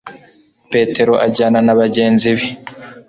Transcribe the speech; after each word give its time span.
Petero 0.71 1.13
ajyana 1.25 1.59
na 1.65 1.73
bagenzi 1.79 2.29
be 2.37 2.47